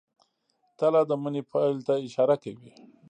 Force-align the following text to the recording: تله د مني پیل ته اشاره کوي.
تله 0.79 1.01
د 1.09 1.11
مني 1.21 1.41
پیل 1.51 1.75
ته 1.87 1.93
اشاره 2.05 2.35
کوي. 2.43 2.71